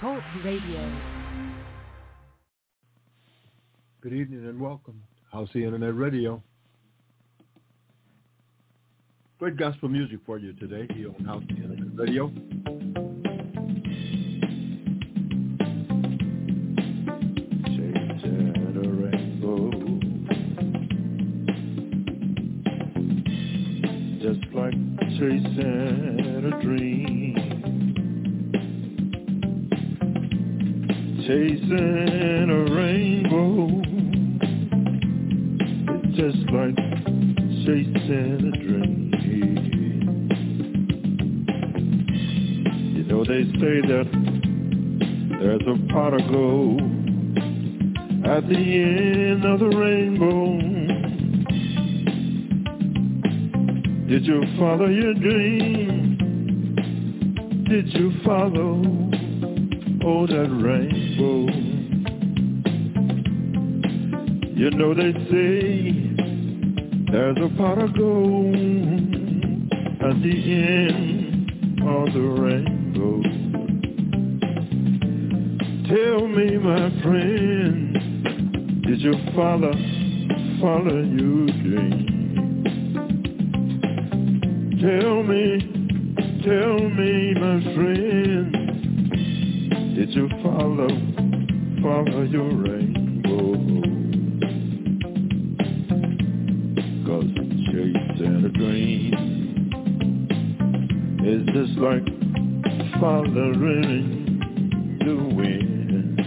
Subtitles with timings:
[0.00, 0.98] Talk Radio.
[4.00, 5.02] Good evening and welcome.
[5.34, 6.42] Howcee Internet Radio.
[9.38, 12.28] Great gospel music for you today here on Howcee Internet Radio.
[17.66, 19.70] Chasing a rainbow,
[24.22, 24.74] just like
[25.18, 27.19] chasing a dream
[31.30, 33.68] chasing a rainbow.
[35.94, 36.76] It's just like
[37.64, 39.12] chasing a dream.
[42.96, 44.08] You know they say that
[45.38, 46.80] there's a pot of gold
[48.26, 50.58] at the end of the rainbow.
[54.08, 56.16] Did you follow your dream?
[57.68, 59.19] Did you follow
[60.04, 61.46] oh that rainbow?
[64.56, 66.10] You know they say
[67.10, 68.54] there's a pot of gold
[70.02, 73.22] at the end of the rainbow.
[75.88, 77.92] Tell me, my friend,
[78.82, 79.72] did your father
[80.60, 82.06] follow your dream?
[84.80, 85.58] Tell me,
[86.44, 88.59] tell me, my friend,
[90.12, 90.88] you follow,
[91.82, 93.54] follow your rainbow?
[97.06, 97.30] Cause
[97.66, 99.14] chasing a dream
[101.24, 102.06] is just like
[103.00, 104.38] following
[104.98, 106.18] the wind.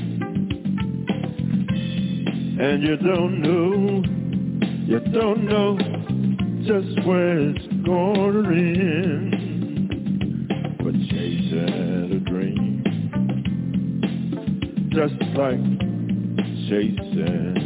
[2.61, 4.03] And you don't know,
[4.85, 5.77] you don't know
[6.65, 9.32] just where it's gonna end.
[15.35, 15.59] Like
[16.69, 17.62] chasing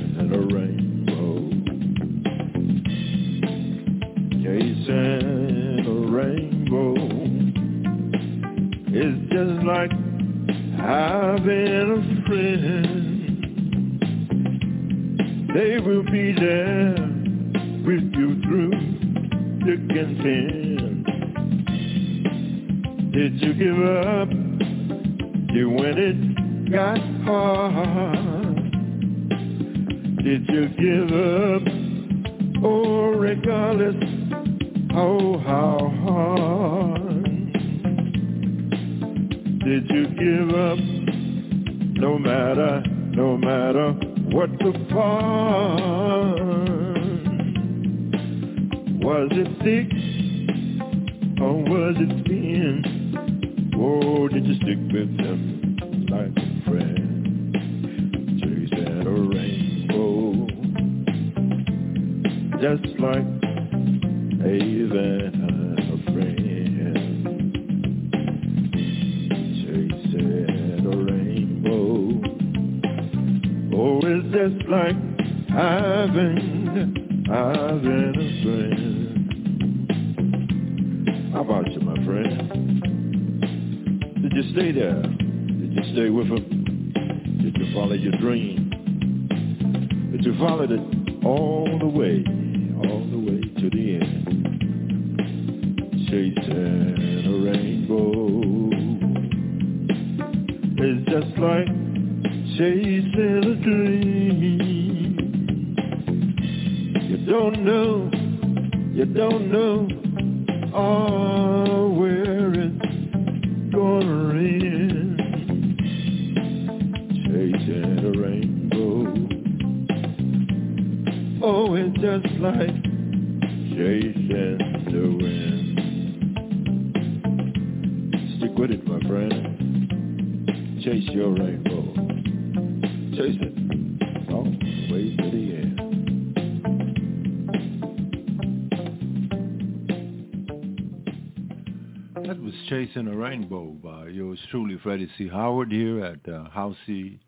[144.83, 145.27] Freddie C.
[145.27, 147.19] Howard here at uh, House C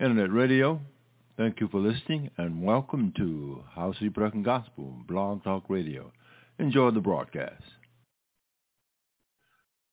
[0.00, 0.80] Internet Radio.
[1.36, 6.12] Thank you for listening and welcome to Howcee Gospel Blog Talk Radio.
[6.58, 7.62] Enjoy the broadcast.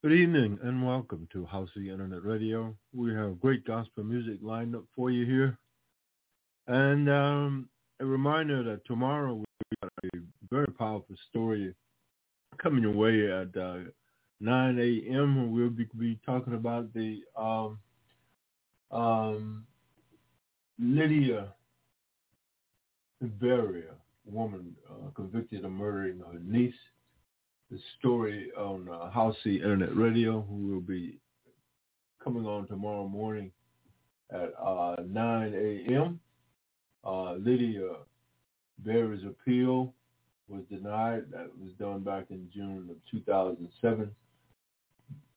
[0.02, 2.74] Good evening and welcome to Howcee Internet Radio.
[2.94, 5.58] We have great gospel music lined up for you here.
[6.66, 7.68] And um,
[8.00, 10.18] a reminder that tomorrow we've got a
[10.50, 11.74] very powerful story
[12.58, 13.78] coming your way at uh,
[14.40, 15.52] 9 a.m.
[15.52, 17.78] We'll be, be talking about the um,
[18.90, 19.66] Um,
[20.78, 21.52] Lydia
[23.40, 23.94] Beria,
[24.24, 26.74] woman uh, convicted of murdering her niece.
[27.70, 31.18] The story on uh, Howcee Internet Radio, who will be
[32.22, 33.50] coming on tomorrow morning
[34.30, 36.20] at uh, 9 a.m.
[37.04, 37.88] Uh, Lydia
[38.80, 39.94] Berry's appeal
[40.48, 41.24] was denied.
[41.32, 44.10] That was done back in June of 2007.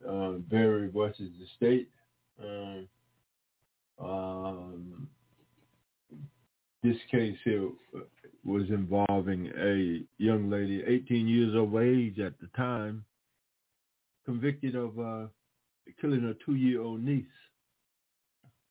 [0.08, 1.90] Uh, Berry versus the state.
[2.42, 2.88] Um,
[4.02, 5.08] um,
[6.84, 7.70] this case here
[8.46, 13.04] was involving a young lady, 18 years of age at the time,
[14.26, 15.28] convicted of uh,
[16.00, 17.26] killing a two-year-old niece.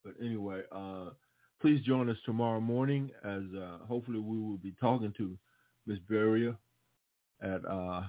[0.03, 1.11] But anyway, uh,
[1.61, 5.37] please join us tomorrow morning as uh, hopefully we will be talking to
[5.85, 5.99] Ms.
[6.09, 6.55] Beria
[7.41, 8.01] at uh,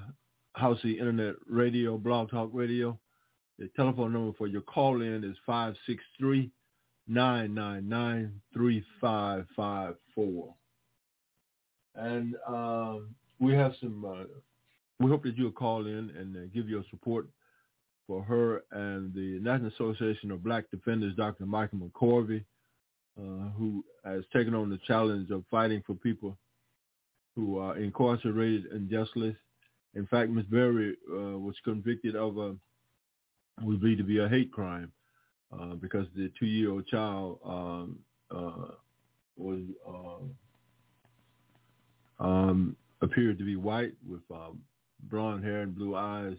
[0.57, 2.99] Howcee Internet Radio, Blog Talk Radio.
[3.61, 6.51] The telephone number for your call in is 563
[7.07, 10.55] 999 3554.
[11.95, 14.25] And um, we have some, uh,
[14.99, 17.29] we hope that you'll call in and uh, give your support
[18.07, 21.45] for her and the National Association of Black Defenders, Dr.
[21.45, 22.43] Michael McCorvey,
[23.19, 26.39] uh, who has taken on the challenge of fighting for people
[27.37, 29.37] who are incarcerated unjustly.
[29.95, 30.47] In fact, Ms.
[30.47, 32.57] Berry uh, was convicted of a,
[33.63, 34.93] we believe to be a hate crime
[35.53, 37.99] uh, because the two-year-old child um,
[38.31, 38.69] uh,
[39.37, 40.23] was uh,
[42.25, 44.61] um, appeared to be white with um,
[45.05, 46.37] blonde hair and blue eyes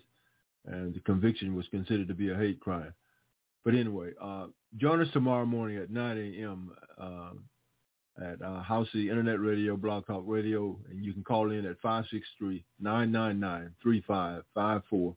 [0.66, 2.94] and the conviction was considered to be a hate crime.
[3.64, 4.48] But anyway, uh,
[4.78, 6.72] join us tomorrow morning at 9 a.m.
[7.00, 7.32] Uh,
[8.24, 11.82] at uh, Howcee Internet Radio, Blog Talk Radio, and you can call in at
[12.84, 15.14] 563-999-3554 uh,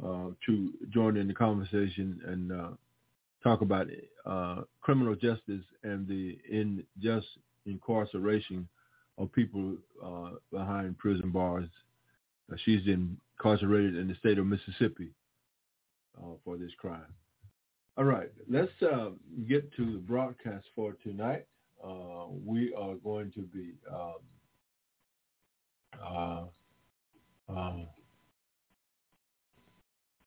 [0.00, 2.70] to join in the conversation and uh,
[3.42, 3.86] talk about
[4.26, 7.26] uh, criminal justice and the unjust
[7.66, 8.68] incarceration
[9.18, 11.68] of people uh, behind prison bars.
[12.50, 15.10] Uh, she's incarcerated in the state of Mississippi
[16.18, 17.12] uh, for this crime.
[17.96, 19.10] All right, let's uh,
[19.48, 21.46] get to the broadcast for tonight.
[21.84, 24.14] Uh, we are going to be um,
[26.02, 26.42] uh,
[27.48, 27.86] um,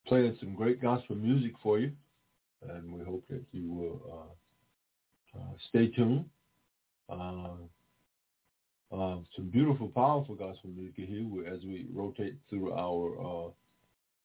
[0.07, 1.91] playing some great gospel music for you,
[2.69, 4.35] and we hope that you will
[5.35, 5.39] uh,
[5.69, 6.25] stay tuned.
[7.09, 7.50] Uh,
[9.35, 13.51] some beautiful, powerful gospel music here as we rotate through our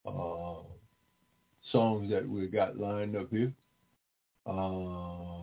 [0.04, 0.62] uh, uh,
[1.72, 3.52] songs that we got lined up here.
[4.46, 5.40] Uh,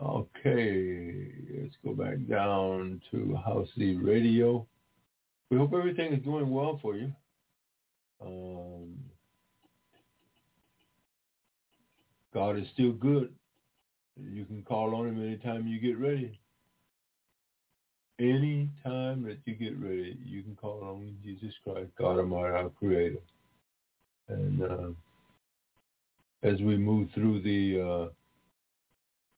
[0.00, 4.64] okay, let's go back down to Howcee Radio.
[5.50, 7.12] We hope everything is going well for you.
[8.20, 8.96] Um,
[12.32, 13.32] God is still good.
[14.20, 16.38] You can call on him anytime you get ready
[18.20, 22.68] any time that you get ready, you can call on Jesus Christ, God Almighty, our
[22.68, 23.20] Creator.
[24.28, 24.88] And uh,
[26.42, 28.08] as we move through the uh,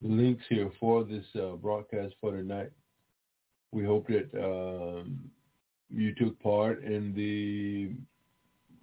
[0.01, 2.71] links here for this uh, broadcast for tonight,
[3.71, 5.17] we hope that um,
[5.89, 7.95] you took part in the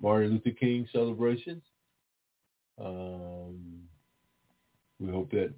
[0.00, 1.62] Martin Luther King celebrations.
[2.78, 3.82] Um,
[4.98, 5.52] we hope that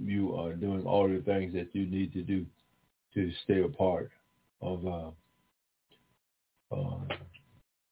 [0.00, 2.46] you are doing all the things that you need to do
[3.14, 4.10] to stay a part
[4.60, 5.10] of uh,
[6.74, 6.98] uh,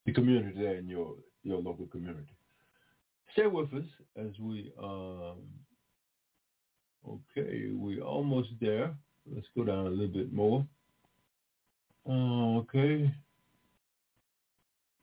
[0.07, 2.33] the community there in your your local community.
[3.33, 3.85] Stay with us
[4.17, 4.73] as we.
[4.83, 5.39] Um,
[7.09, 8.95] okay, we're almost there.
[9.33, 10.67] Let's go down a little bit more.
[12.09, 13.13] Uh, okay.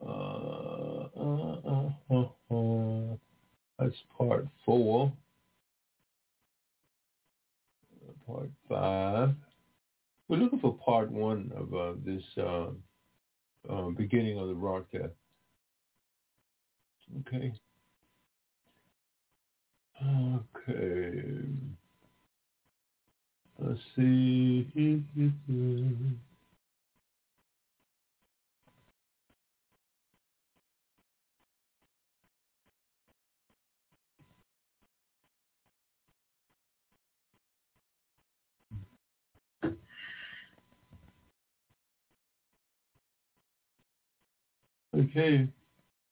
[0.06, 1.90] Uh, uh,
[3.80, 5.12] that's part four.
[8.28, 9.34] Part five.
[10.28, 12.68] We're looking for part one of uh, this uh,
[13.70, 15.14] uh, beginning of the broadcast.
[17.22, 17.54] Okay.
[20.06, 21.24] Okay.
[23.58, 25.04] Let's see.
[45.00, 45.48] Okay,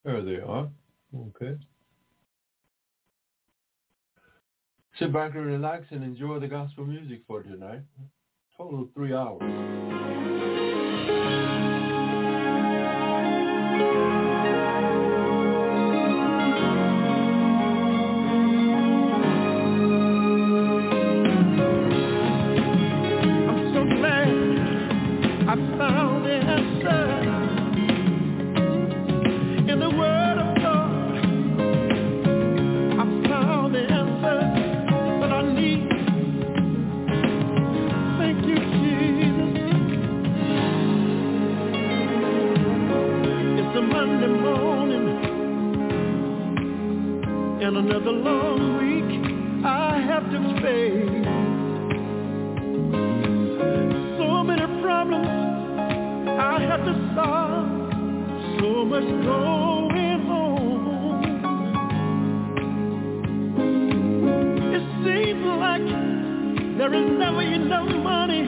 [0.06, 0.70] there they are.
[1.13, 1.58] Okay.
[4.98, 7.82] Sit back and relax and enjoy the gospel music for tonight.
[8.58, 9.44] Total three hours.
[47.67, 49.12] and another long week
[49.65, 51.25] I have to face.
[54.17, 55.27] So many problems
[56.39, 57.67] I have to solve,
[58.57, 61.19] so much going on.
[64.77, 65.88] It seems like
[66.77, 68.43] there is never enough money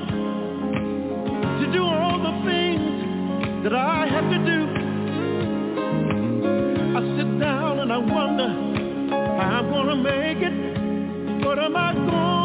[1.60, 4.60] to do all the things that I have to do.
[6.96, 8.69] I sit down and I wonder
[9.40, 11.46] I'm gonna make it.
[11.46, 12.39] What am I gonna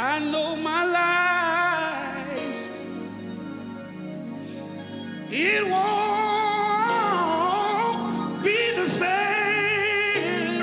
[0.00, 2.38] I know my life.
[5.30, 7.12] It won't
[8.42, 10.60] be the same.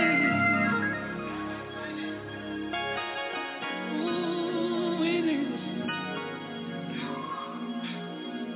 [4.02, 5.54] Ooh, it is.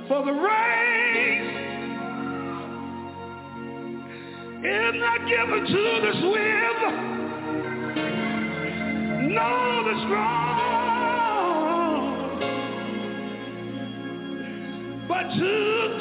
[0.08, 1.52] For the race
[4.64, 6.82] is not given to the swift,
[9.30, 10.41] nor the strong,
[15.38, 15.98] to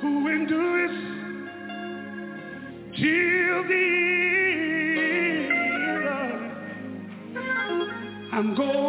[0.00, 0.24] who
[2.96, 3.86] till the
[4.98, 5.52] end.
[8.32, 8.87] I'm going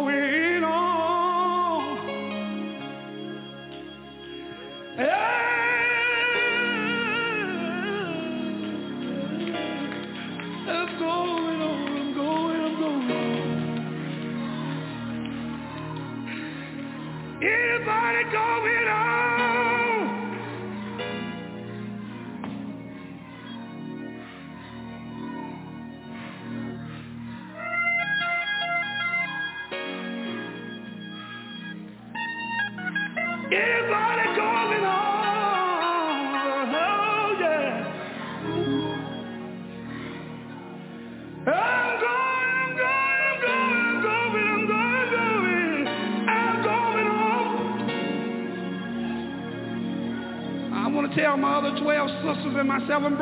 [52.90, 53.19] seven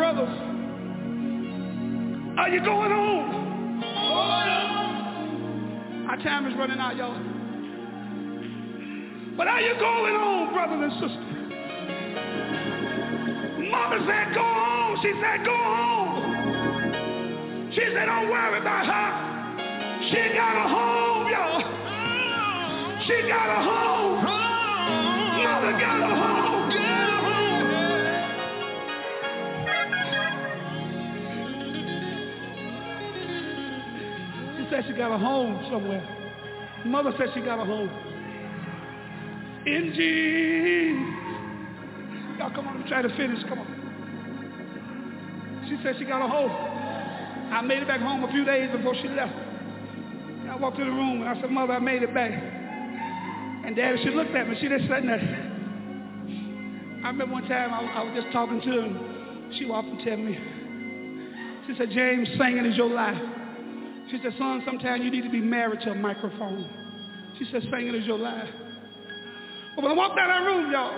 [37.18, 37.90] said she got a home.
[39.66, 41.18] In Jesus.
[42.38, 43.42] Y'all come on, try to finish.
[43.48, 43.66] Come on.
[45.68, 46.50] She said she got a home.
[47.52, 49.34] I made it back home a few days before she left.
[50.48, 52.30] I walked in the room and I said, Mother, I made it back.
[52.30, 54.56] And Daddy, she looked at me.
[54.60, 55.48] She just said nothing.
[57.04, 60.00] I remember one time I, I was just talking to her and she walked and
[60.04, 60.38] tell me,
[61.66, 63.20] she said, James, singing is your life.
[64.10, 66.77] She said, son, sometimes you need to be married to a microphone.
[67.38, 68.48] She said, singing is your life.
[69.76, 70.92] But when I walked out of that room, y'all,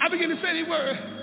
[0.00, 1.15] I began to say these words.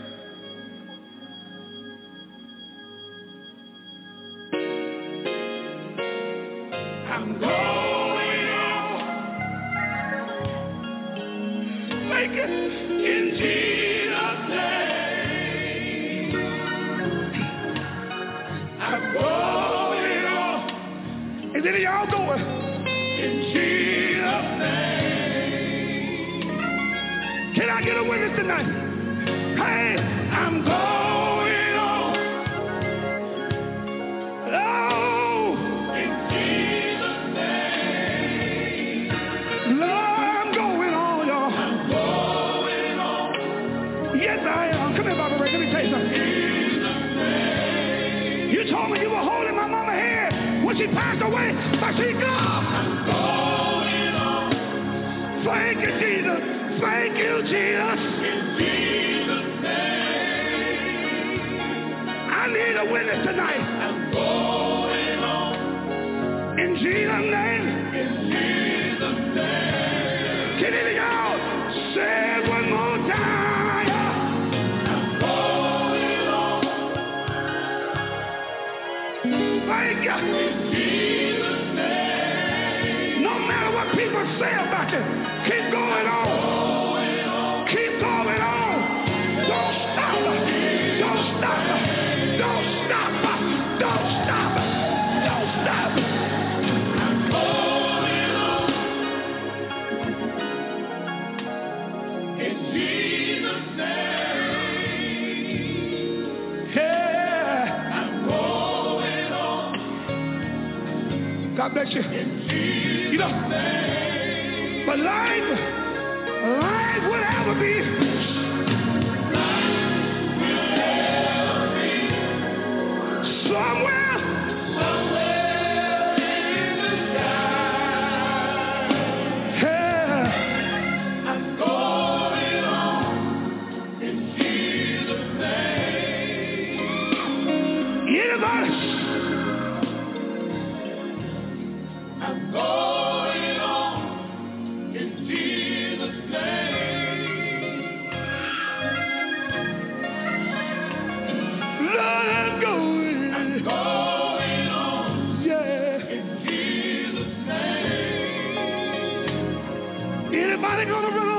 [160.76, 161.24] Fighting for.
[161.24, 161.33] I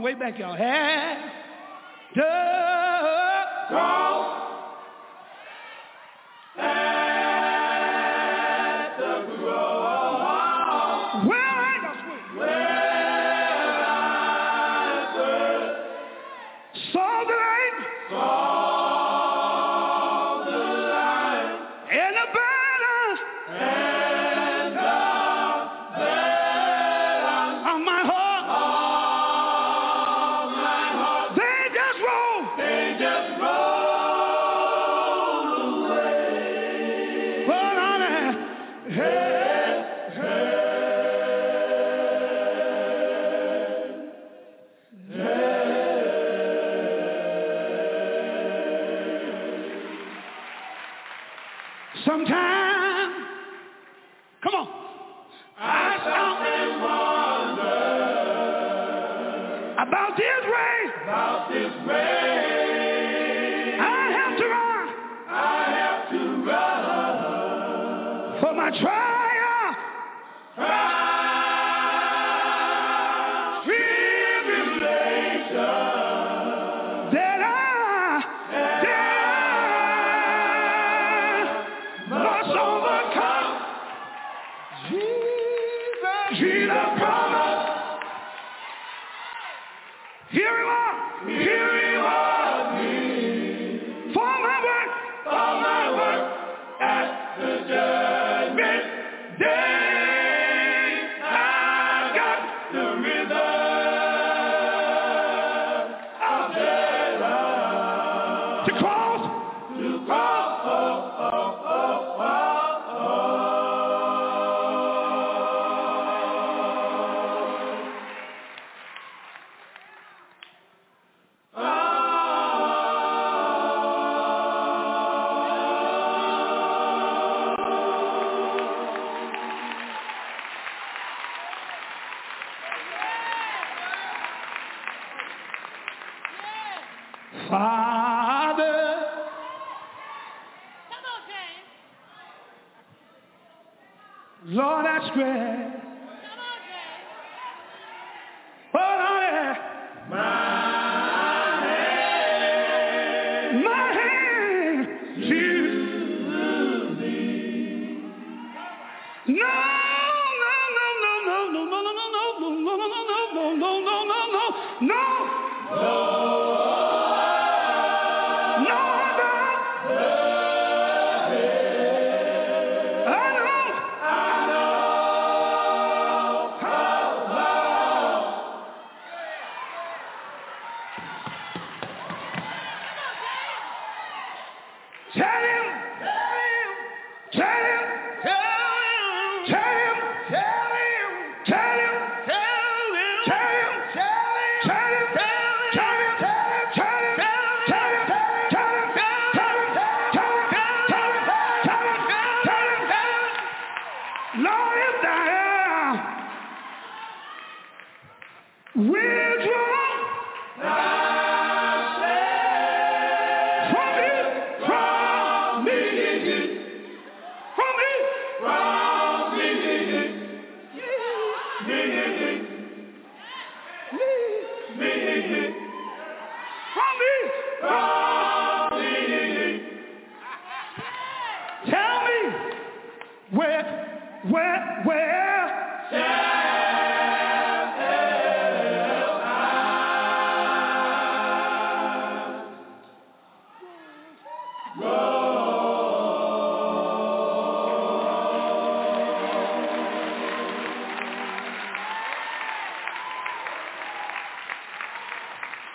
[0.00, 0.54] Way back, y'all.
[0.54, 1.07] Had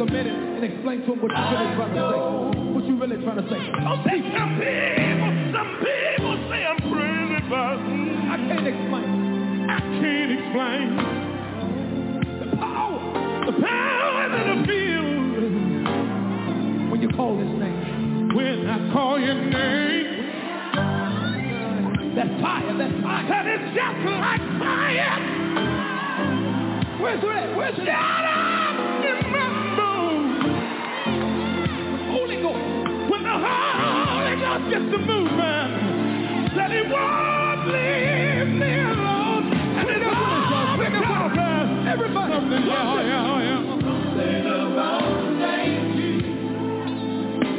[0.00, 2.16] took a minute and explained to him what you really trying to say.
[2.72, 3.60] What you really trying to say.
[3.84, 9.68] Oh, some people, some people say I'm crazy, but I can't explain.
[9.68, 10.96] I can't explain.
[12.40, 12.96] The power,
[13.44, 15.04] the power that I feel
[16.90, 18.32] when you call his name.
[18.34, 20.16] When I call your name.
[22.16, 23.28] that fire, that fire.
[23.28, 25.20] That is just like fire.
[27.02, 27.56] Where's Red?
[27.56, 28.19] Where's Red?
[34.90, 36.56] the movement.
[36.56, 39.52] Let it walk, leave me alone.
[41.86, 42.32] Everybody.
[42.32, 42.64] Something.
[44.00, 45.02] Something about
[45.38, 45.60] the.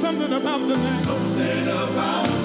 [0.01, 1.05] Something about the name.
[1.05, 2.40] Something about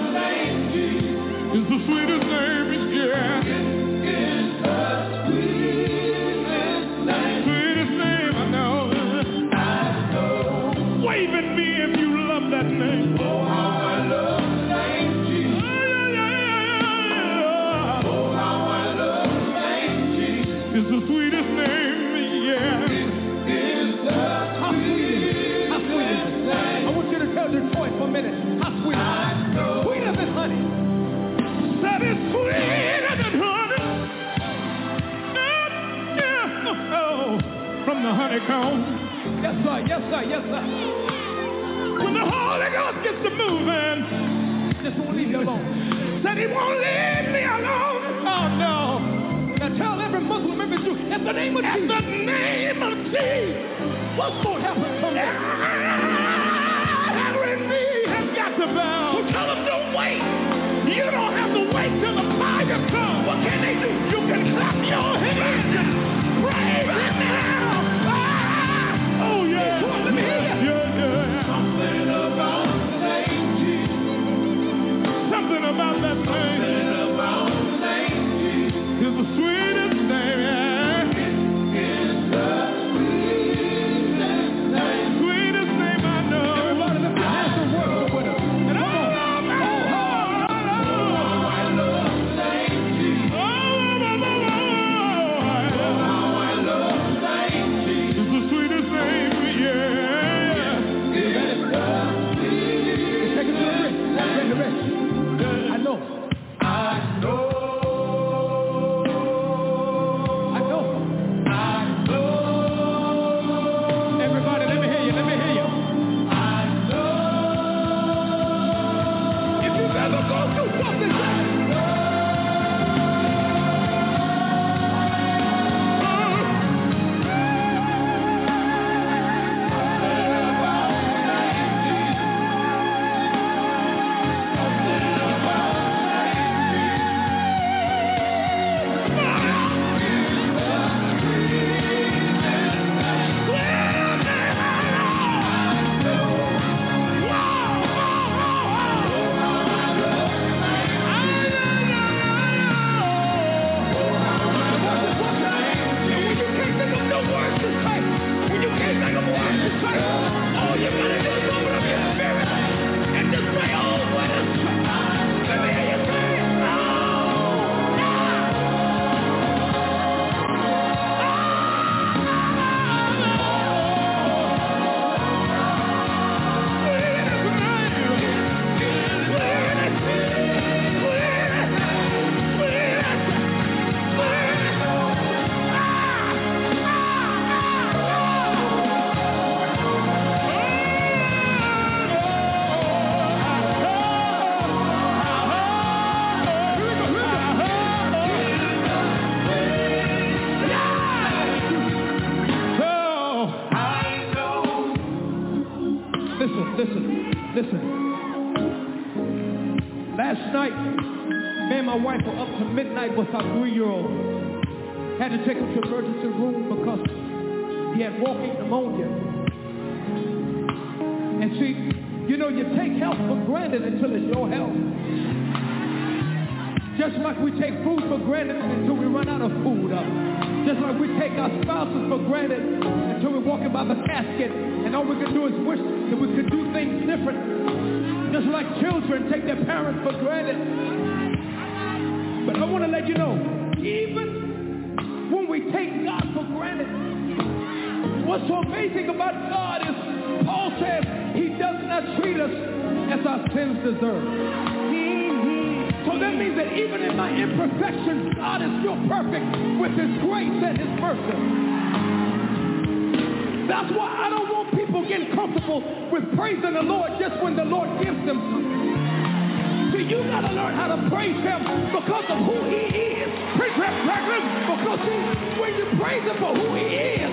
[275.99, 276.87] praise him for who he
[277.23, 277.33] is,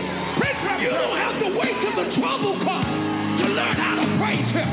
[0.84, 3.14] you don't have to wait till the trouble comes.
[3.34, 4.70] To learn how to praise him.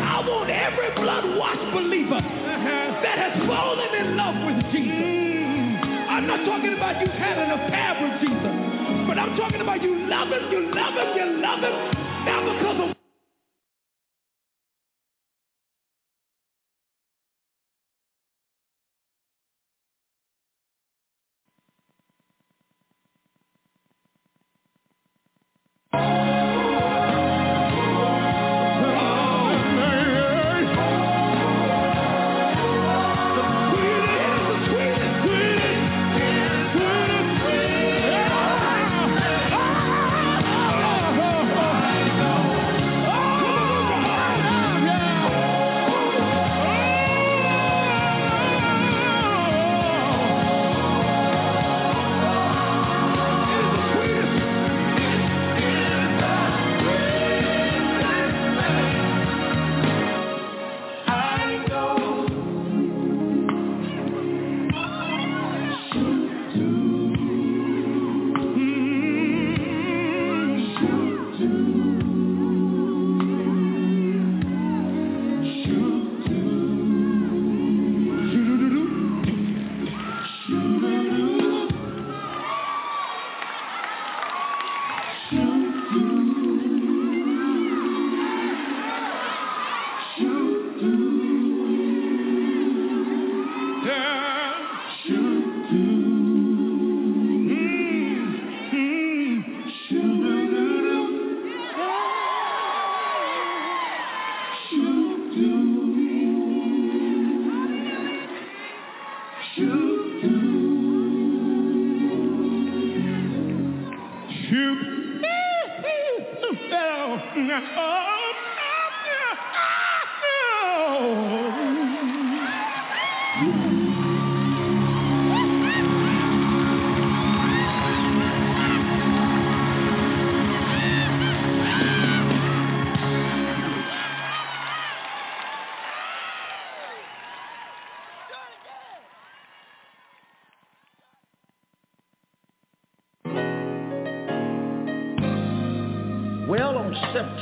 [0.00, 3.02] I want every blood-washed believer uh-huh.
[3.02, 4.94] that has fallen in love with Jesus.
[4.94, 6.08] Mm.
[6.08, 8.54] I'm not talking about you had an affair with Jesus,
[9.08, 11.76] but I'm talking about you love him, you him, you love him,
[12.24, 12.93] not because of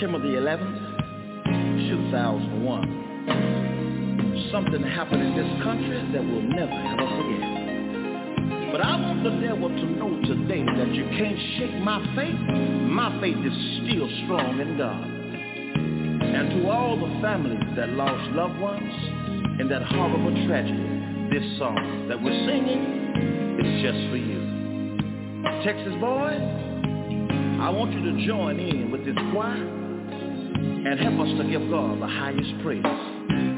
[0.03, 0.83] September the 11th,
[2.11, 8.73] 2001, something happened in this country that we'll never ever forget.
[8.73, 12.35] But I want the devil to know today that you can't shake my faith.
[12.35, 15.07] My faith is still strong in God.
[15.07, 18.93] And to all the families that lost loved ones
[19.61, 20.83] in that horrible tragedy,
[21.31, 24.43] this song that we're singing is just for you.
[25.63, 26.43] Texas boys,
[27.63, 29.82] I want you to join in with this choir
[30.85, 33.52] and help us to give God the highest praise.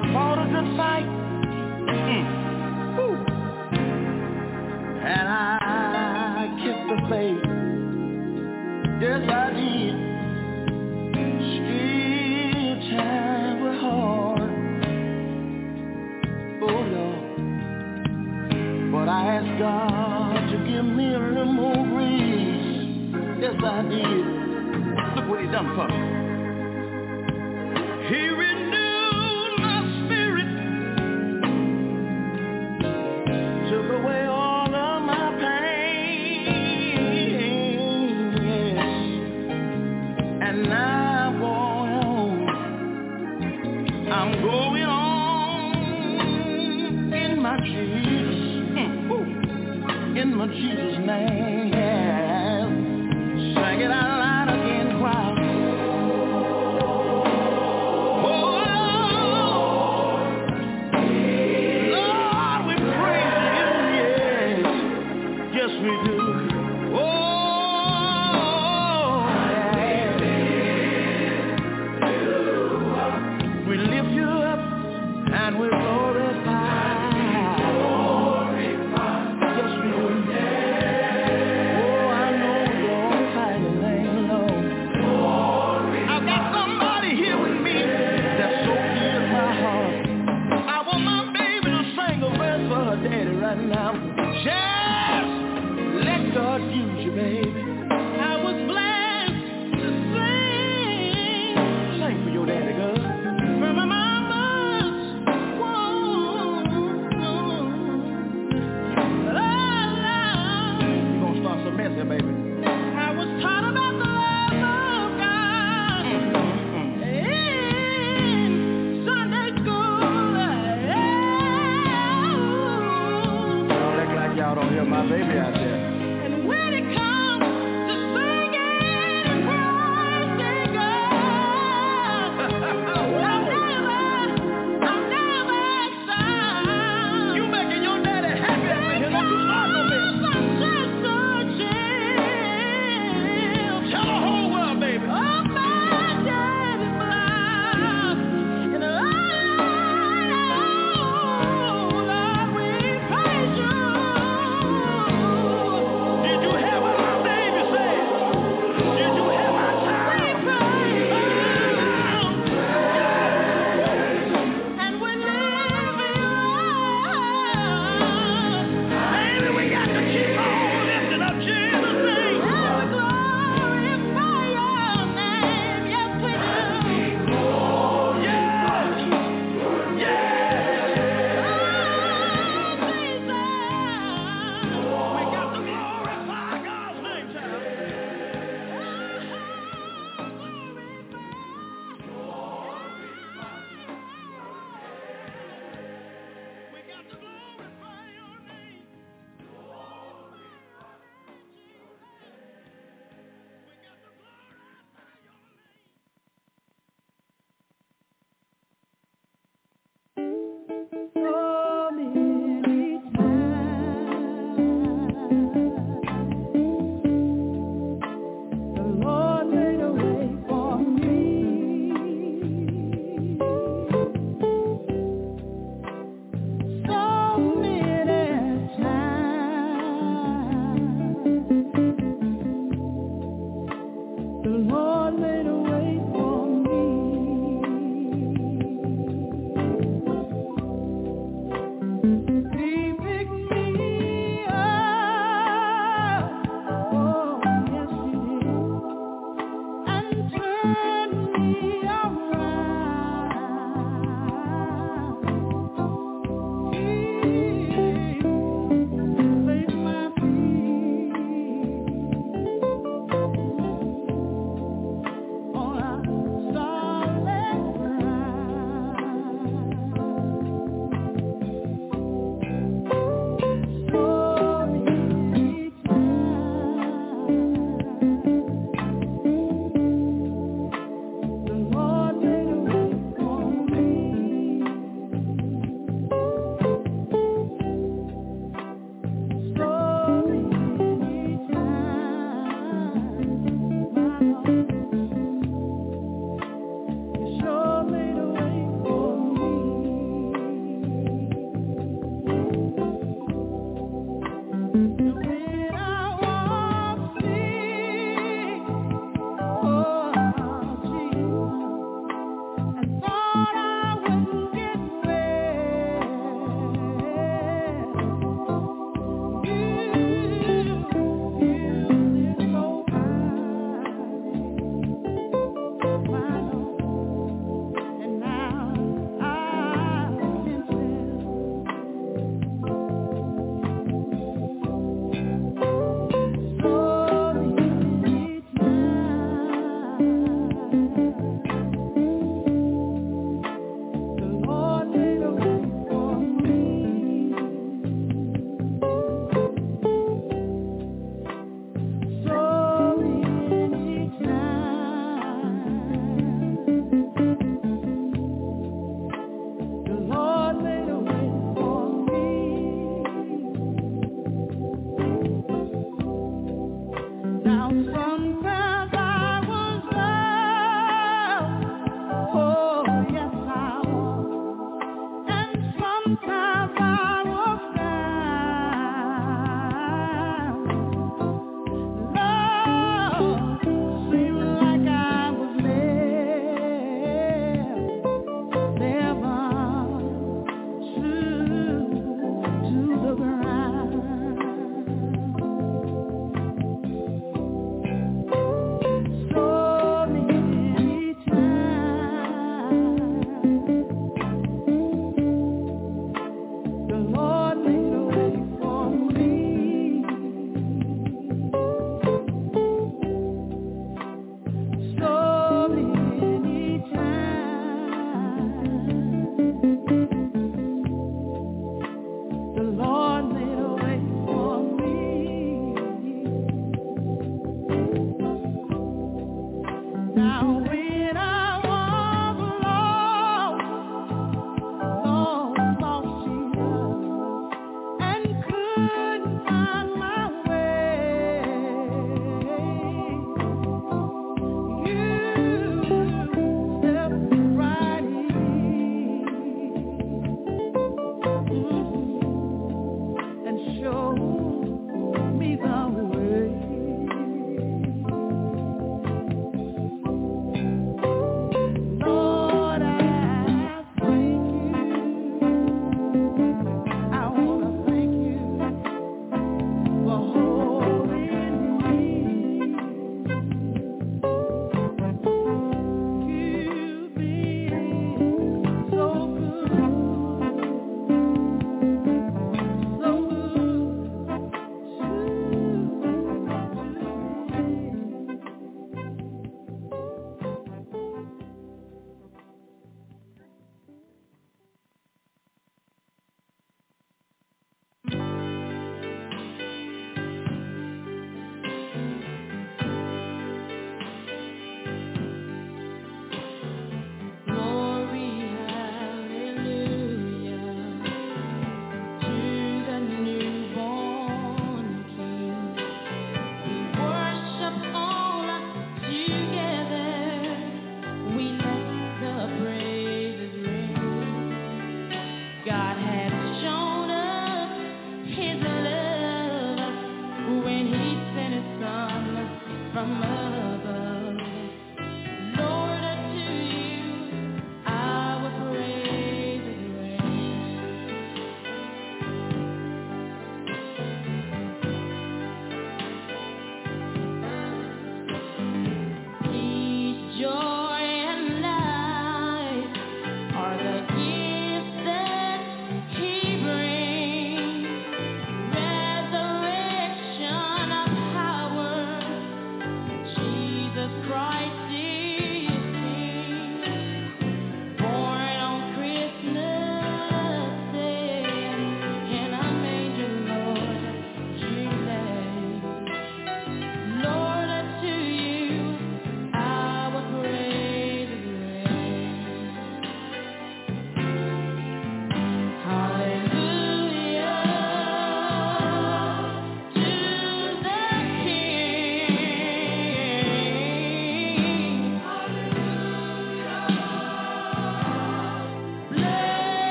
[0.00, 1.17] Fought a fight.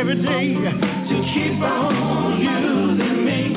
[0.00, 3.49] every day to keep on using me.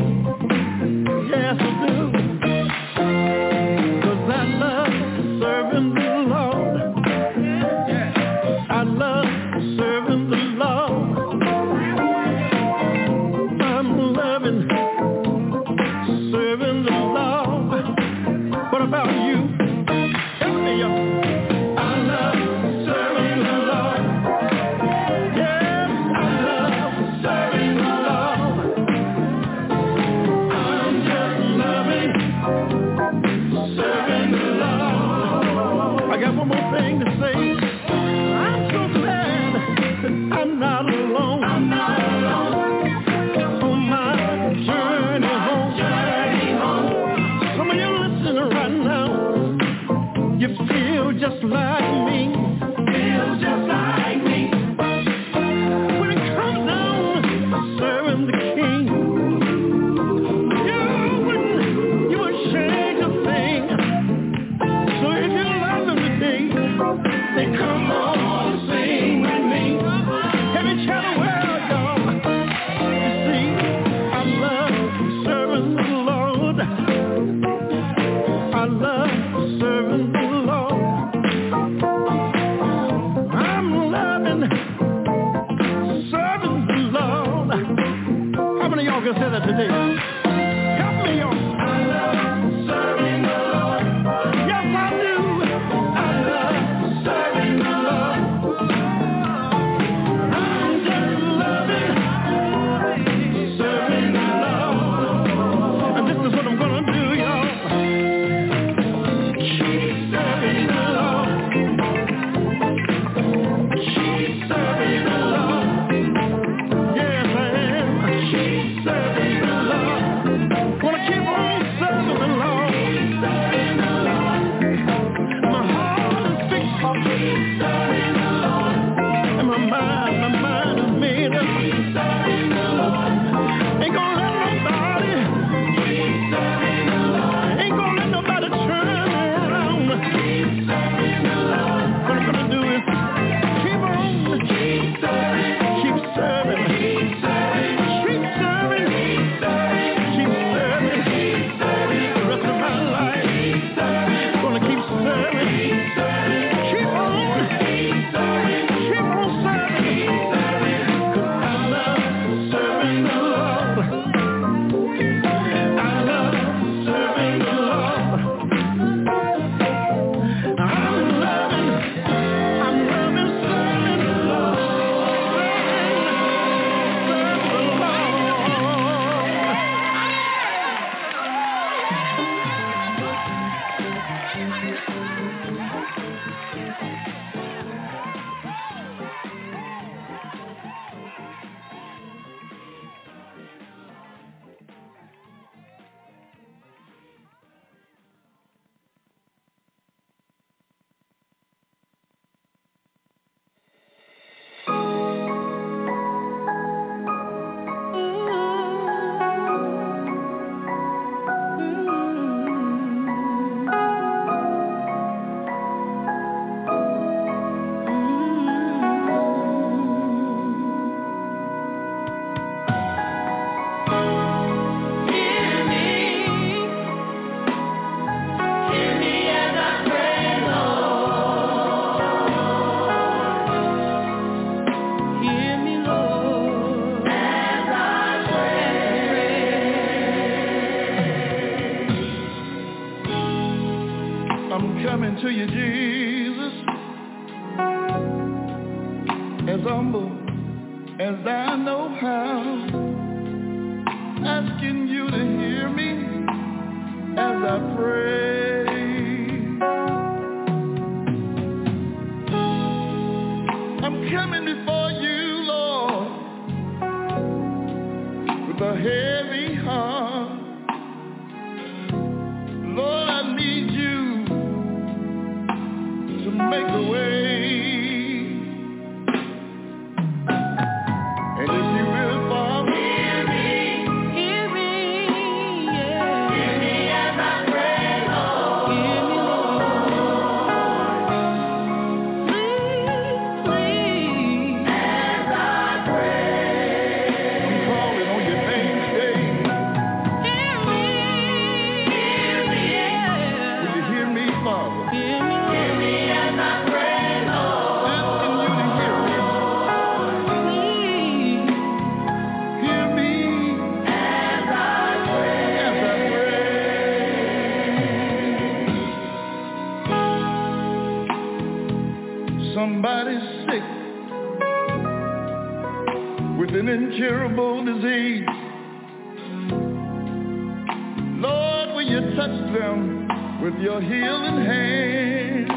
[332.52, 335.52] them with your healing hand.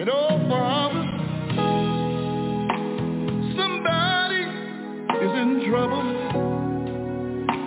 [0.00, 1.04] And oh, Father,
[3.56, 4.42] somebody
[5.24, 6.04] is in trouble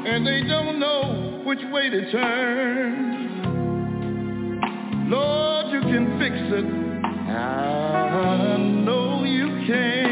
[0.08, 3.18] and they don't know which way to turn.
[5.10, 6.66] Lord, you can fix it.
[7.30, 10.07] I know you can.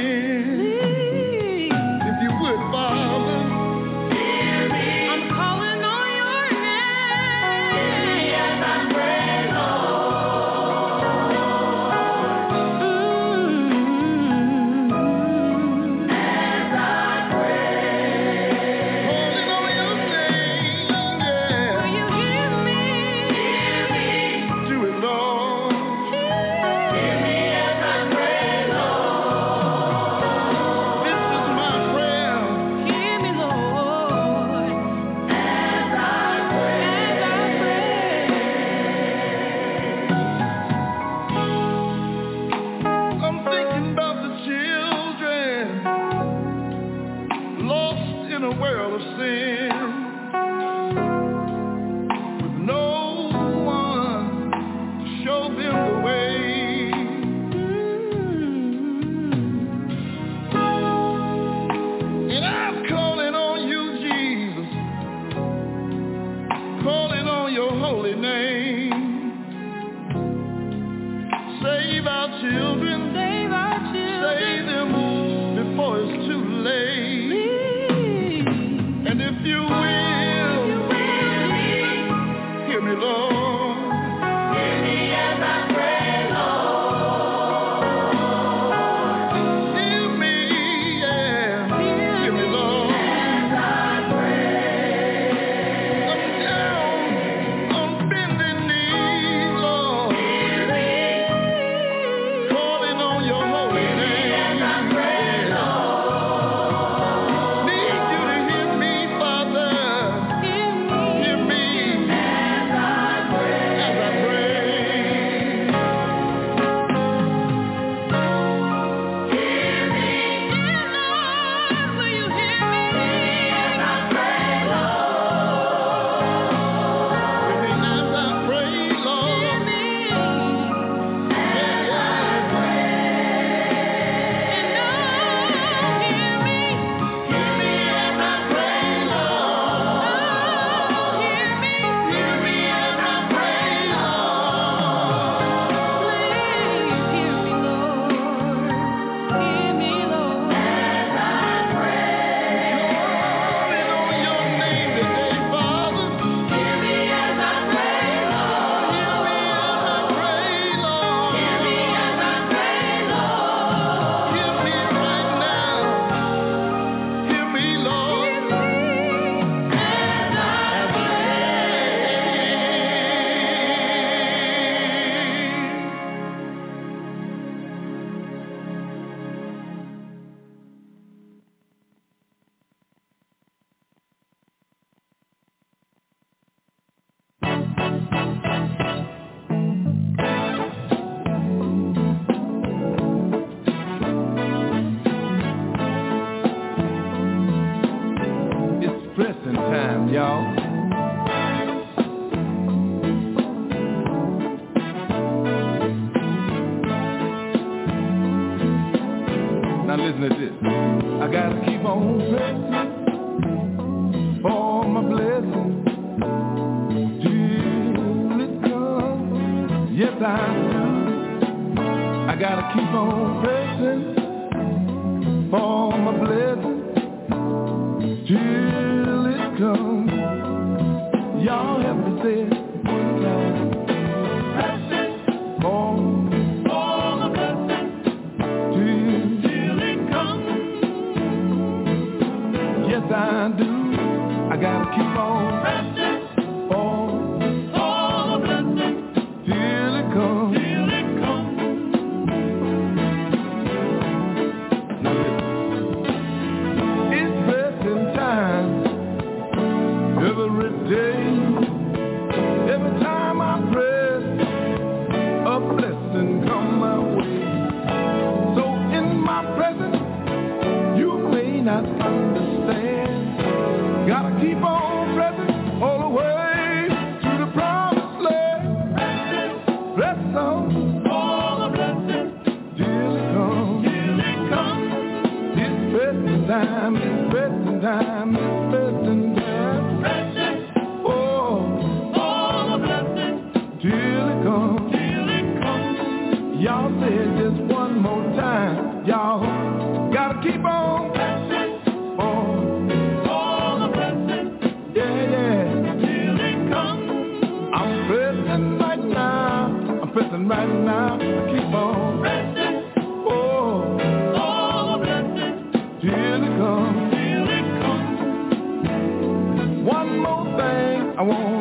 [321.27, 321.54] Thing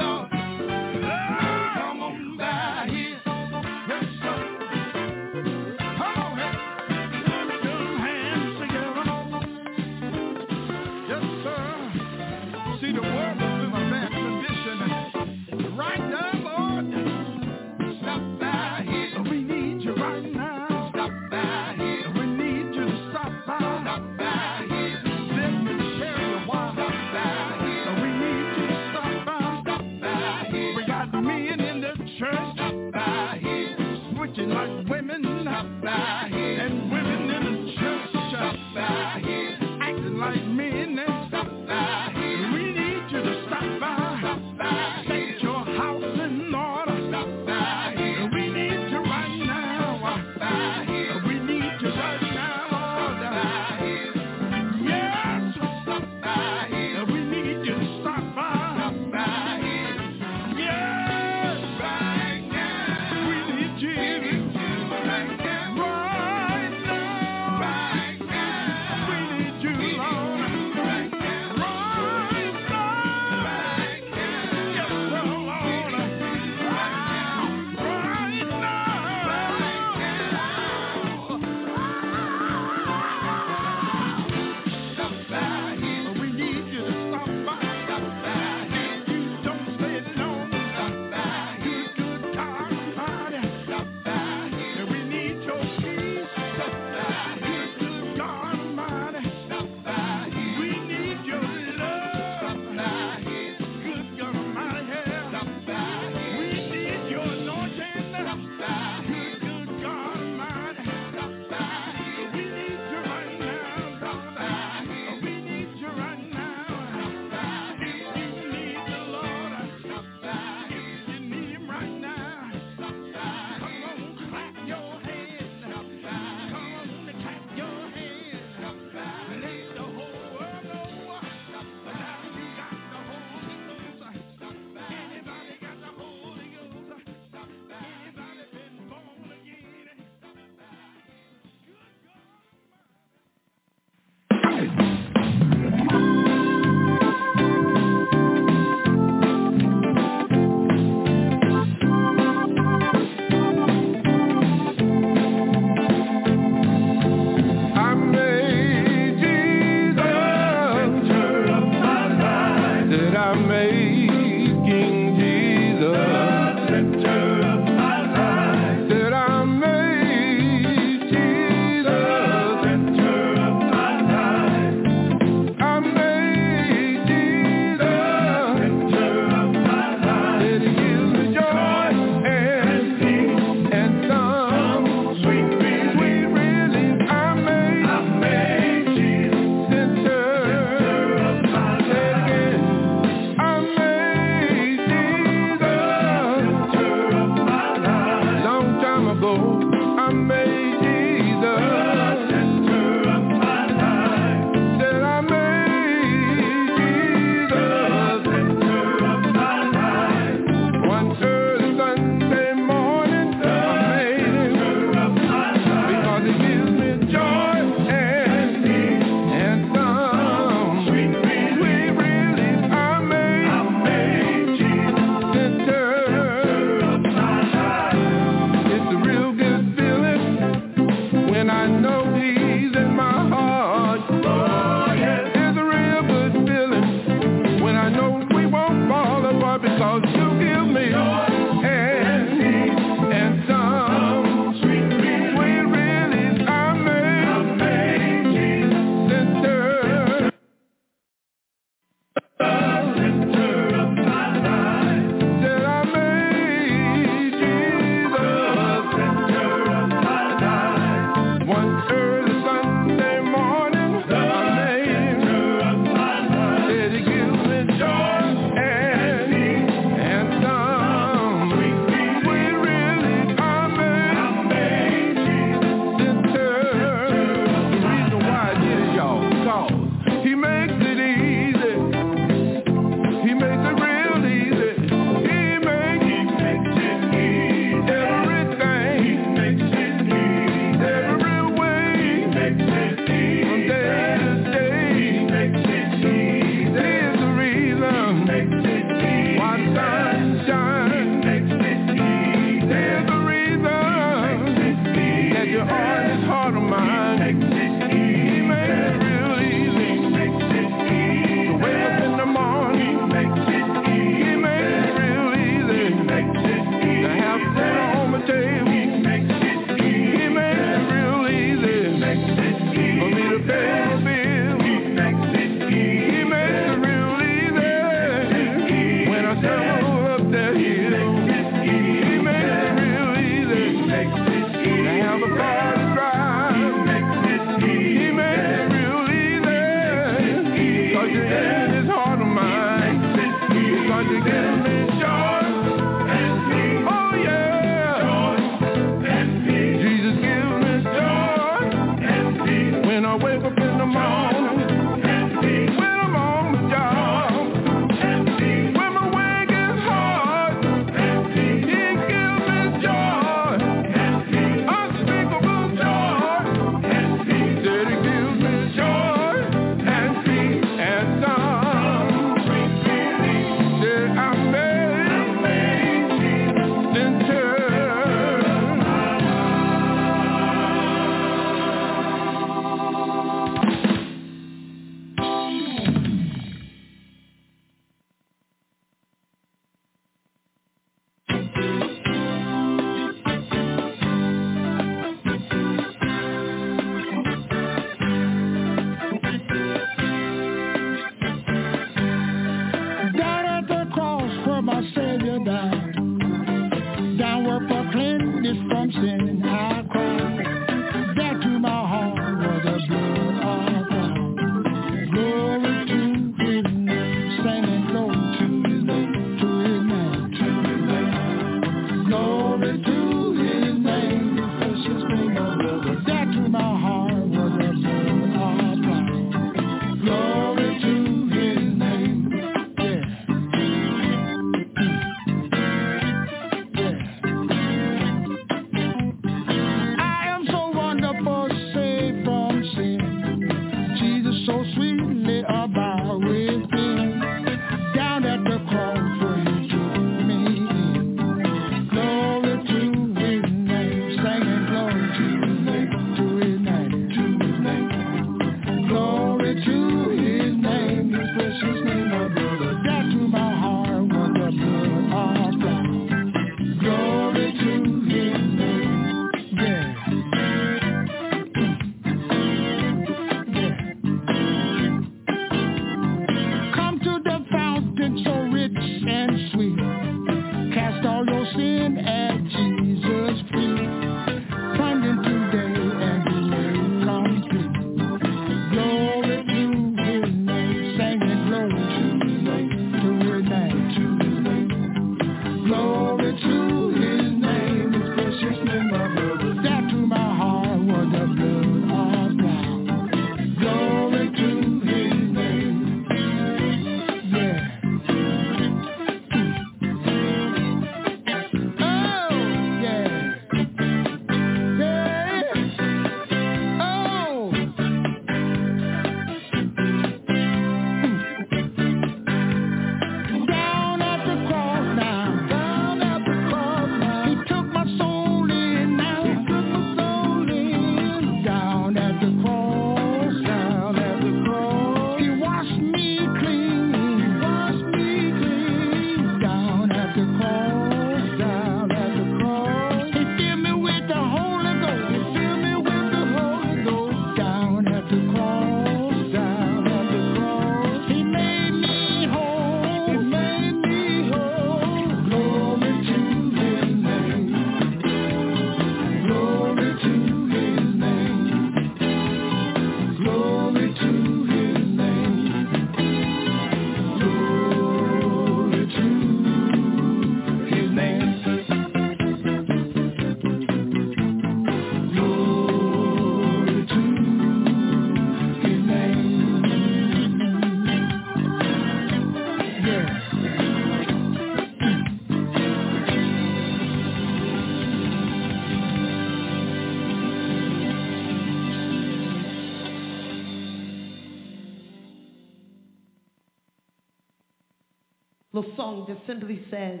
[599.72, 600.00] says,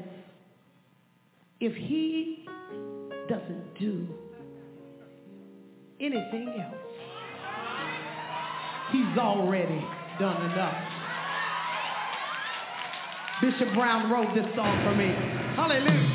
[1.60, 2.44] if he
[3.28, 4.06] doesn't do
[5.98, 6.74] anything else,
[8.92, 9.82] he's already
[10.20, 10.88] done enough.
[13.40, 15.06] Bishop Brown wrote this song for me.
[15.56, 16.12] Hallelujah.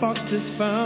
[0.00, 0.79] The foxes found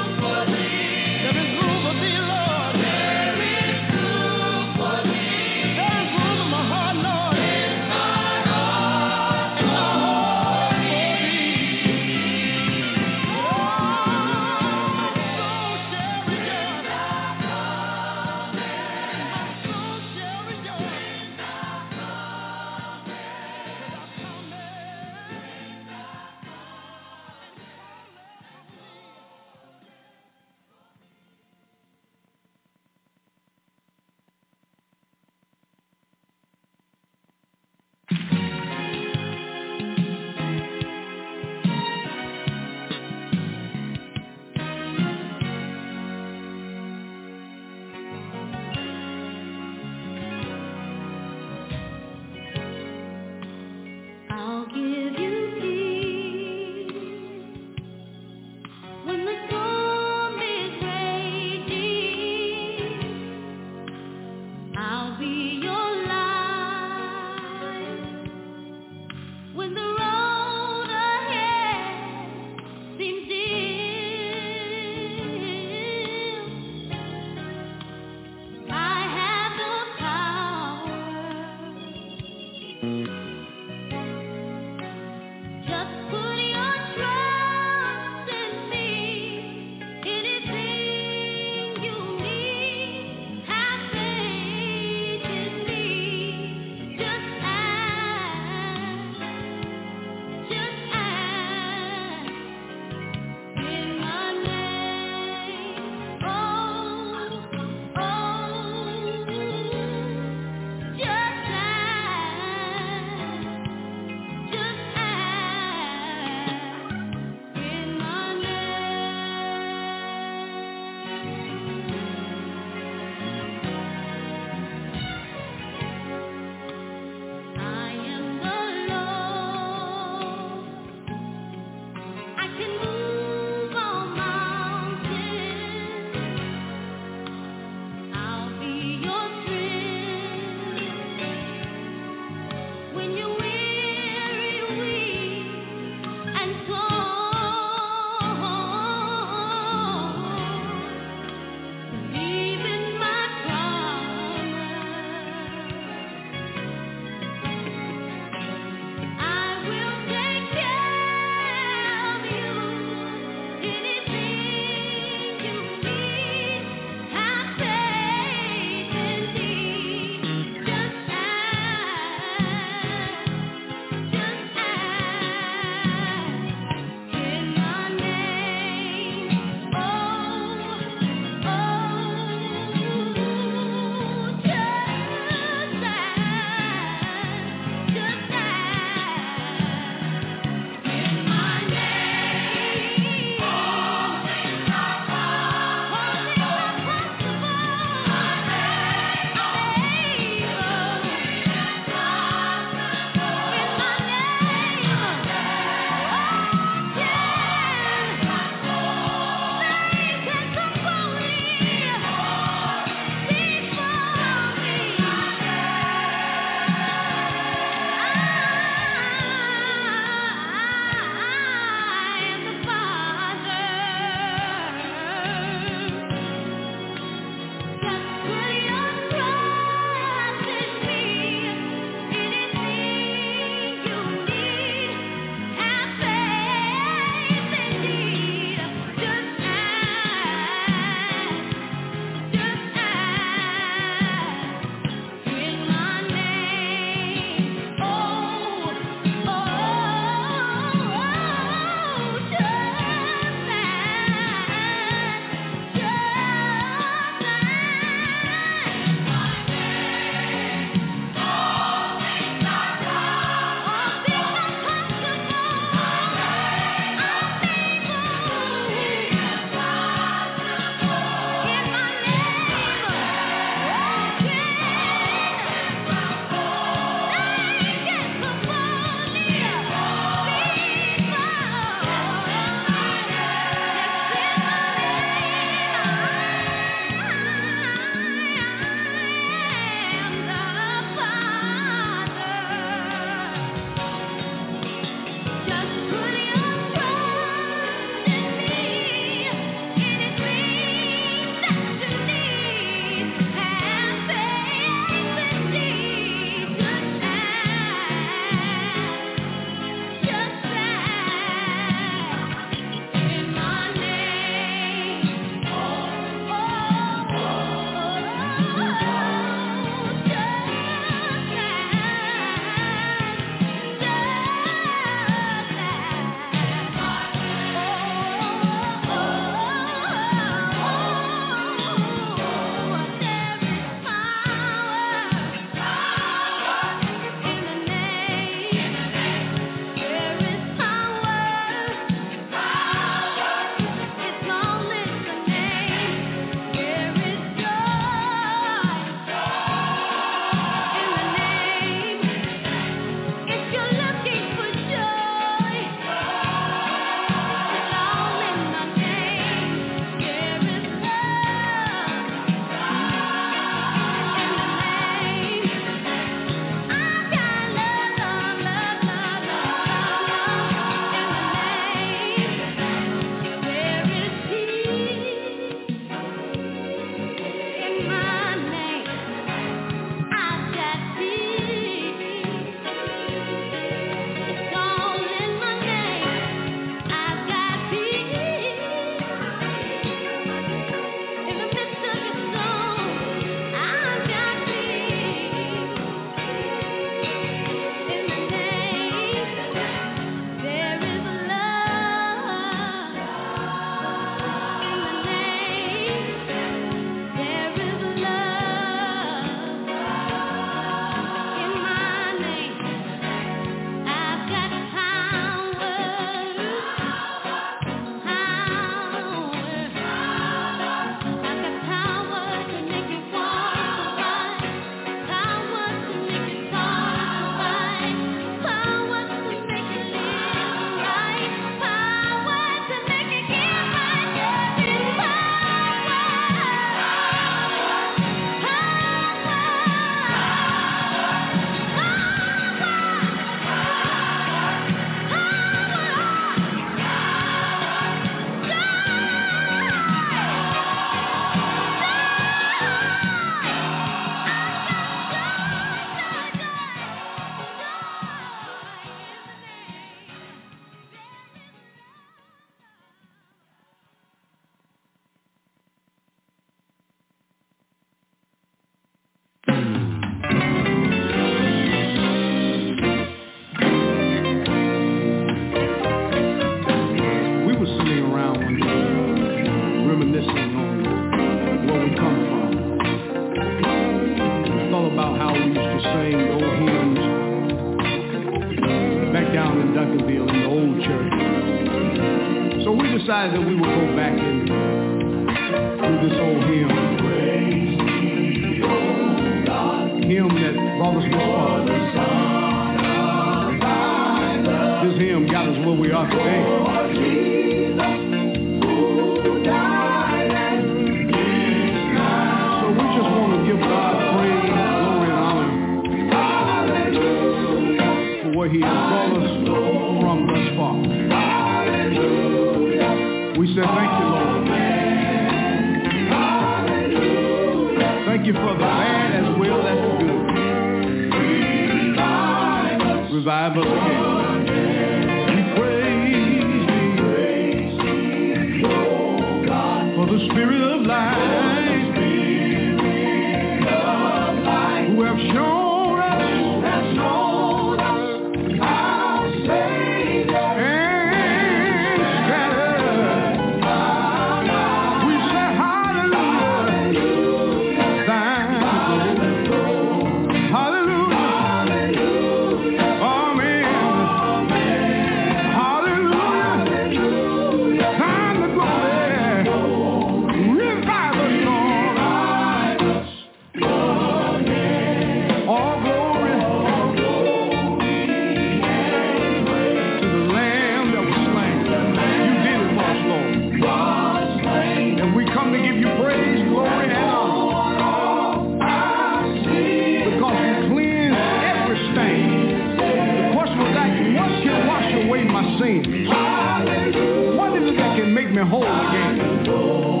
[595.59, 596.05] sin.
[596.05, 597.37] Hallelujah.
[597.37, 600.00] What is it that can make me whole again?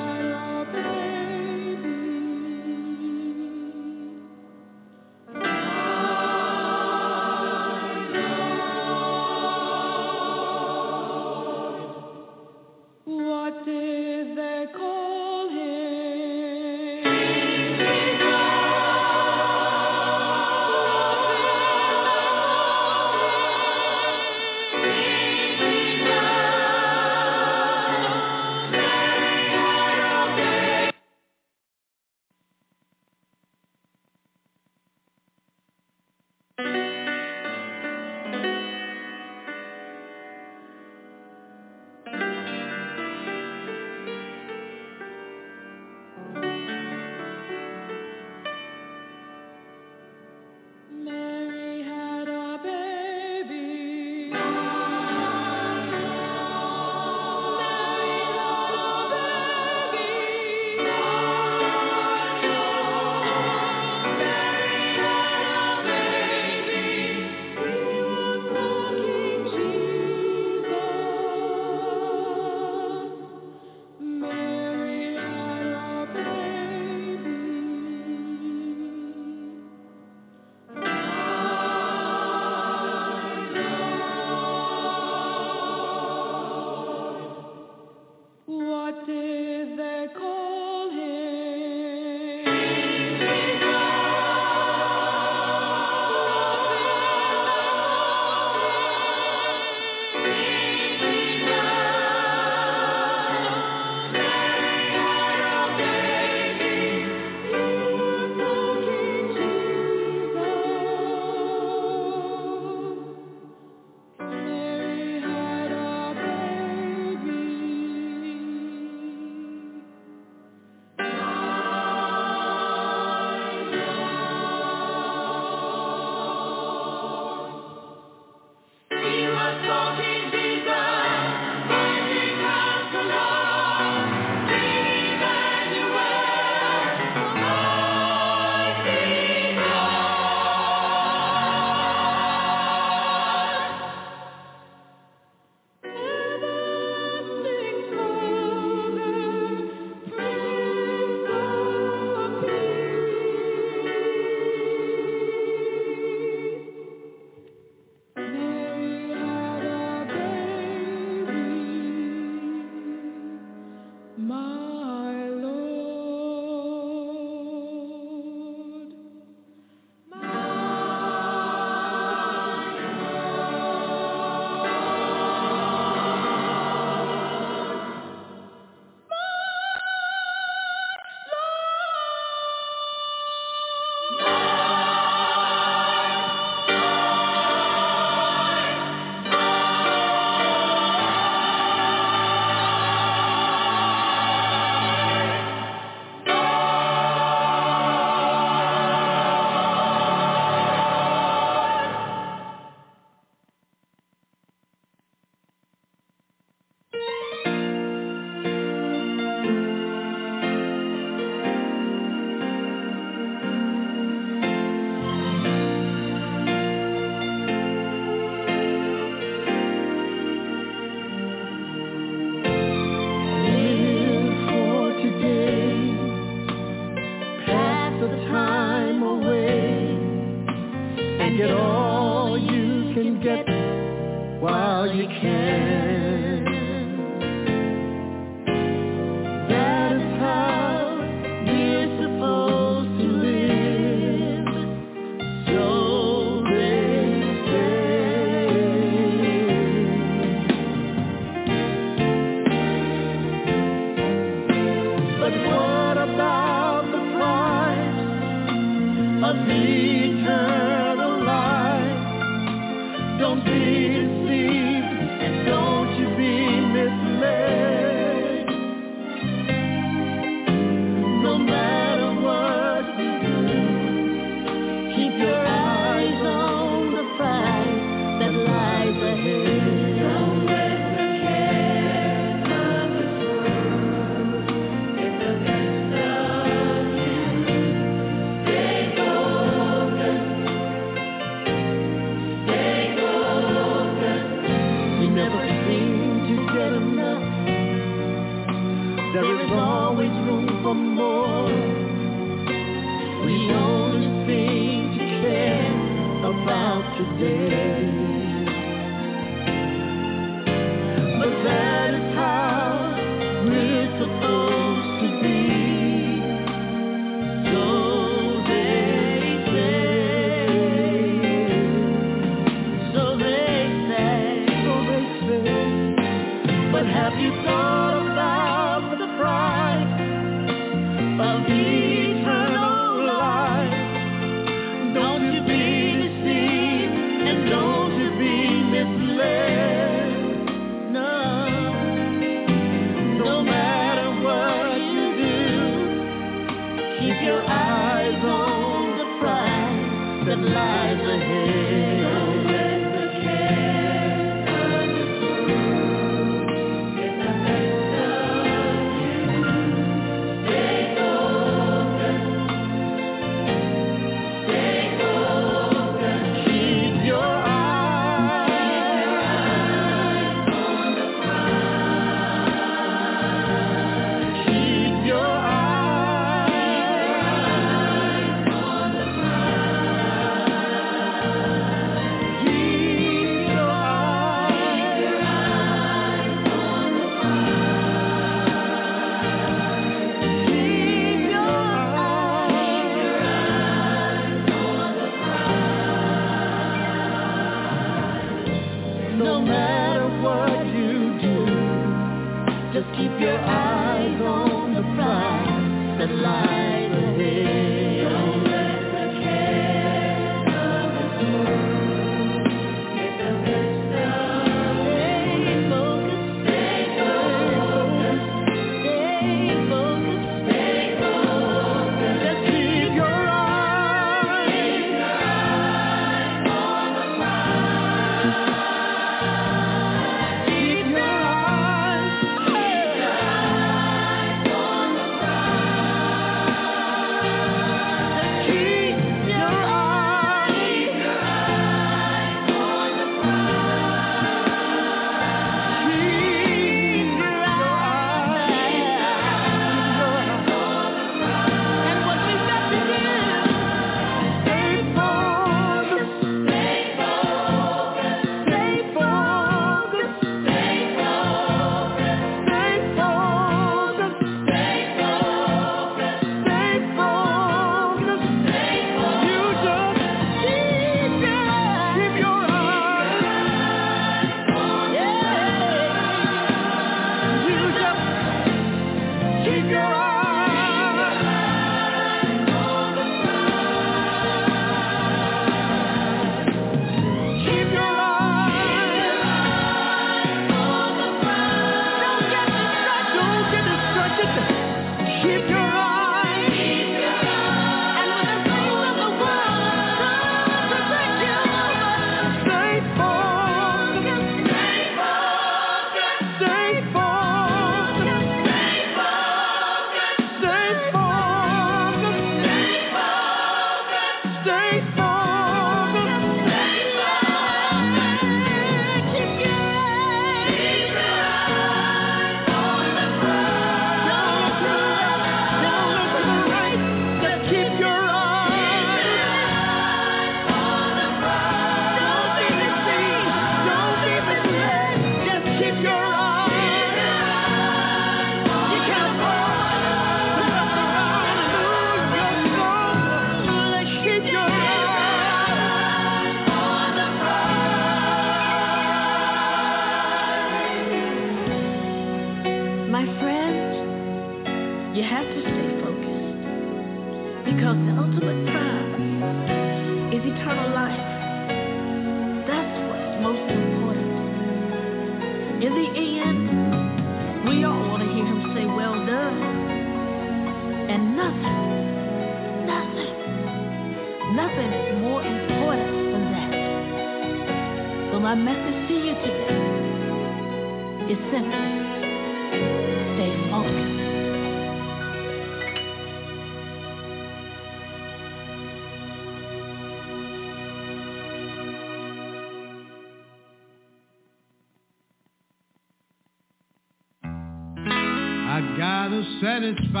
[599.71, 600.00] Satisfied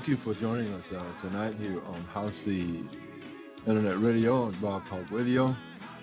[0.00, 2.82] thank you for joining us uh, tonight here on House the
[3.66, 5.54] Internet Radio and Blog Talk Radio.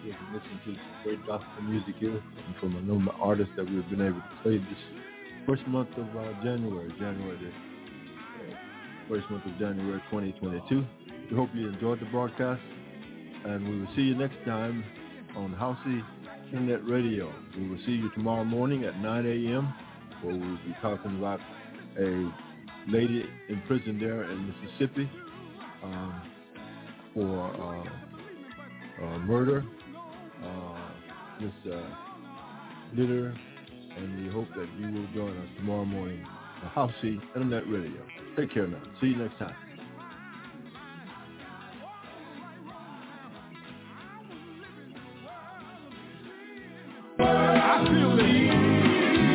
[0.05, 3.53] You can listen to some great gospel music here and from a number of artists
[3.55, 4.77] that we've been able to play this
[5.47, 8.57] first month of uh, January, January the uh,
[9.09, 10.85] first month of January 2022.
[11.31, 12.61] We hope you enjoyed the broadcast,
[13.45, 14.83] and we will see you next time
[15.35, 16.03] on Howcee
[16.53, 17.33] Internet Radio.
[17.57, 19.73] We will see you tomorrow morning at 9 a.m.
[20.21, 21.39] where we will be talking about
[21.97, 22.31] a
[22.87, 25.09] lady imprisoned there in Mississippi
[25.83, 26.21] um,
[27.13, 29.63] for uh, uh, murder.
[30.43, 30.77] Uh,
[31.41, 31.81] Miss uh,
[32.95, 33.37] Litter,
[33.97, 36.25] and we hope that you will join us tomorrow morning
[36.63, 38.01] on House C Internet Radio.
[38.35, 38.81] Take care now.
[39.01, 39.55] See you next time.
[47.19, 49.26] I feel it.